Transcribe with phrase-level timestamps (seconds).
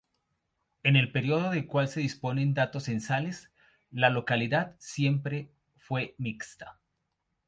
[0.81, 3.51] En el período del cual se disponen datos censales,
[3.91, 6.79] la localidad siempre fue mixta.